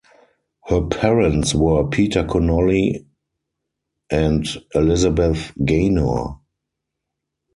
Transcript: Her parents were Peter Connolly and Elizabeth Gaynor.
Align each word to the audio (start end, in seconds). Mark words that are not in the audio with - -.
Her 0.65 0.81
parents 0.81 1.53
were 1.53 1.87
Peter 1.87 2.23
Connolly 2.25 3.05
and 4.09 4.47
Elizabeth 4.73 5.51
Gaynor. 5.63 6.39